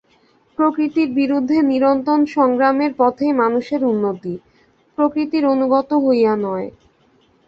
প্রকৃতির 0.57 1.09
বিরুদ্ধে 1.13 1.57
নিরন্তর 1.63 2.19
সংগ্রামের 2.35 2.91
পথেই 2.97 3.33
মানুষের 3.33 3.81
উন্নতি, 3.85 4.33
প্রকৃতির 4.97 5.43
অনুগত 5.45 5.89
হইয়া 6.05 6.33
নয়। 6.37 6.67